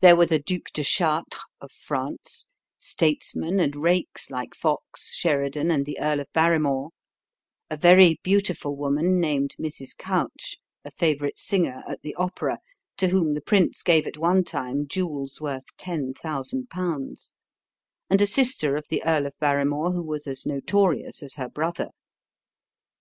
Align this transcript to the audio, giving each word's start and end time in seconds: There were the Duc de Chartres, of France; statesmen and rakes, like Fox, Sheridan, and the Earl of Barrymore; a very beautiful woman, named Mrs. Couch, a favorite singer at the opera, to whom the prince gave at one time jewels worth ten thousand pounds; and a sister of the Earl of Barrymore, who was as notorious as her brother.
There 0.00 0.14
were 0.14 0.26
the 0.26 0.38
Duc 0.38 0.68
de 0.72 0.84
Chartres, 0.84 1.42
of 1.60 1.72
France; 1.72 2.48
statesmen 2.78 3.58
and 3.58 3.74
rakes, 3.74 4.30
like 4.30 4.54
Fox, 4.54 5.12
Sheridan, 5.12 5.72
and 5.72 5.84
the 5.84 5.98
Earl 5.98 6.20
of 6.20 6.32
Barrymore; 6.32 6.90
a 7.68 7.76
very 7.76 8.20
beautiful 8.22 8.76
woman, 8.76 9.18
named 9.18 9.56
Mrs. 9.58 9.96
Couch, 9.96 10.56
a 10.84 10.90
favorite 10.92 11.40
singer 11.40 11.82
at 11.88 12.02
the 12.02 12.14
opera, 12.14 12.60
to 12.98 13.08
whom 13.08 13.34
the 13.34 13.40
prince 13.42 13.82
gave 13.82 14.06
at 14.06 14.16
one 14.16 14.44
time 14.44 14.86
jewels 14.86 15.40
worth 15.40 15.76
ten 15.76 16.14
thousand 16.14 16.70
pounds; 16.70 17.34
and 18.08 18.20
a 18.20 18.28
sister 18.28 18.76
of 18.76 18.86
the 18.88 19.02
Earl 19.04 19.26
of 19.26 19.36
Barrymore, 19.40 19.90
who 19.90 20.04
was 20.04 20.28
as 20.28 20.46
notorious 20.46 21.24
as 21.24 21.34
her 21.34 21.48
brother. 21.48 21.88